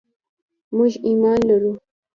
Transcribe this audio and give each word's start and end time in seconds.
موږ 0.75 0.91
ایمان 1.07 1.39
لرو. 1.49 1.71